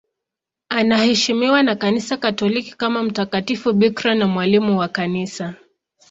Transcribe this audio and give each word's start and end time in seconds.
Anaheshimiwa 0.69 1.63
na 1.63 1.75
Kanisa 1.75 2.17
Katoliki 2.17 2.75
kama 2.77 3.03
mtakatifu 3.03 3.73
bikira 3.73 4.15
na 4.15 4.27
mwalimu 4.27 4.79
wa 4.79 4.87
Kanisa. 4.87 5.53